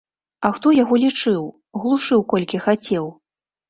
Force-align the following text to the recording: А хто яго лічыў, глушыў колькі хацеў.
А 0.47 0.49
хто 0.55 0.71
яго 0.77 0.95
лічыў, 1.03 1.41
глушыў 1.85 2.19
колькі 2.37 2.67
хацеў. 2.69 3.05